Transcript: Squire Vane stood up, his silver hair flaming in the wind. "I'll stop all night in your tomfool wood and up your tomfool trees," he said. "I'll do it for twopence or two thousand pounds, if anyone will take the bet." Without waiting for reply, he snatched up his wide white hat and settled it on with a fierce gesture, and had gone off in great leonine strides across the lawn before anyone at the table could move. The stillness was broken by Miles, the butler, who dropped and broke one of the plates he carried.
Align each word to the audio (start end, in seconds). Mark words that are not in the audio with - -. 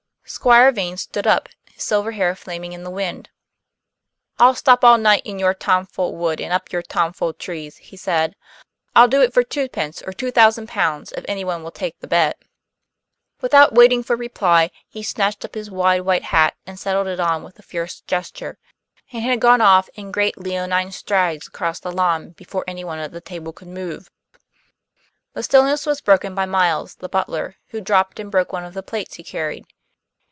Squire 0.23 0.71
Vane 0.71 0.95
stood 0.95 1.27
up, 1.27 1.49
his 1.73 1.83
silver 1.83 2.11
hair 2.13 2.33
flaming 2.35 2.71
in 2.71 2.83
the 2.83 2.89
wind. 2.89 3.29
"I'll 4.39 4.55
stop 4.55 4.81
all 4.85 4.97
night 4.97 5.23
in 5.25 5.39
your 5.39 5.53
tomfool 5.53 6.15
wood 6.15 6.39
and 6.39 6.53
up 6.53 6.71
your 6.71 6.81
tomfool 6.81 7.33
trees," 7.33 7.75
he 7.77 7.97
said. 7.97 8.37
"I'll 8.95 9.09
do 9.09 9.19
it 9.21 9.33
for 9.33 9.43
twopence 9.43 10.01
or 10.01 10.13
two 10.13 10.31
thousand 10.31 10.67
pounds, 10.69 11.11
if 11.17 11.25
anyone 11.27 11.63
will 11.63 11.71
take 11.71 11.99
the 11.99 12.07
bet." 12.07 12.41
Without 13.41 13.73
waiting 13.75 14.03
for 14.03 14.15
reply, 14.15 14.71
he 14.87 15.03
snatched 15.03 15.43
up 15.43 15.53
his 15.53 15.69
wide 15.69 16.03
white 16.03 16.23
hat 16.23 16.55
and 16.65 16.79
settled 16.79 17.07
it 17.07 17.19
on 17.19 17.43
with 17.43 17.59
a 17.59 17.63
fierce 17.63 17.99
gesture, 17.99 18.57
and 19.11 19.23
had 19.23 19.41
gone 19.41 19.59
off 19.59 19.89
in 19.95 20.13
great 20.13 20.37
leonine 20.37 20.93
strides 20.93 21.47
across 21.49 21.81
the 21.81 21.91
lawn 21.91 22.29
before 22.29 22.63
anyone 22.69 22.99
at 22.99 23.11
the 23.11 23.19
table 23.19 23.51
could 23.51 23.67
move. 23.67 24.09
The 25.33 25.43
stillness 25.43 25.85
was 25.85 25.99
broken 25.99 26.33
by 26.33 26.45
Miles, 26.45 26.95
the 26.95 27.09
butler, 27.09 27.57
who 27.71 27.81
dropped 27.81 28.17
and 28.17 28.31
broke 28.31 28.53
one 28.53 28.63
of 28.63 28.73
the 28.73 28.83
plates 28.83 29.15
he 29.15 29.23
carried. 29.25 29.65